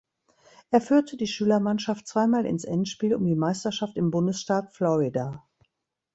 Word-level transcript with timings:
Er 0.71 0.81
führte 0.81 1.15
die 1.15 1.27
Schülermannschaft 1.27 2.07
zweimal 2.07 2.47
ins 2.47 2.63
Endspiel 2.63 3.13
um 3.13 3.23
die 3.27 3.35
Meisterschaft 3.35 3.97
im 3.97 4.09
Bundesstaat 4.09 4.71
Florida. 4.71 5.47